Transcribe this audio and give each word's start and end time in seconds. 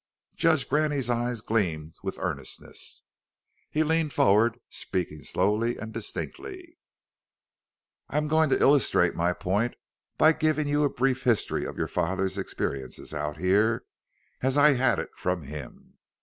Judge 0.35 0.67
Graney's 0.67 1.11
eyes 1.11 1.41
gleamed 1.41 1.93
with 2.01 2.17
earnestness. 2.17 3.03
He 3.69 3.83
leaned 3.83 4.13
forward, 4.13 4.59
speaking 4.71 5.21
slowly 5.21 5.77
and 5.77 5.93
distinctly. 5.93 6.79
"I 8.09 8.17
am 8.17 8.27
going 8.27 8.49
to 8.49 8.59
illustrate 8.59 9.13
my 9.13 9.31
point 9.31 9.75
by 10.17 10.33
giving 10.33 10.67
you 10.67 10.83
a 10.83 10.89
brief 10.89 11.21
history 11.21 11.65
of 11.65 11.77
your 11.77 11.87
father's 11.87 12.35
experiences 12.35 13.13
out 13.13 13.37
here 13.37 13.85
as 14.41 14.57
I 14.57 14.73
had 14.73 14.97
it 14.97 15.11
from 15.15 15.43
him. 15.43 15.99